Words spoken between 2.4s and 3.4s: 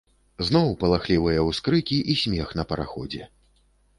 на параходзе.